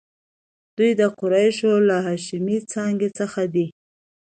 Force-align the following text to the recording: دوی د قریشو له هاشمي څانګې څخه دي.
دوی 0.77 0.91
د 1.01 1.03
قریشو 1.19 1.71
له 1.89 1.95
هاشمي 2.05 2.57
څانګې 2.71 3.09
څخه 3.19 3.41
دي. 3.53 3.67